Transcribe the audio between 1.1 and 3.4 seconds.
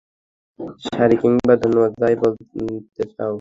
কিংবা ধন্যবাদ, যাই বলতে চাও!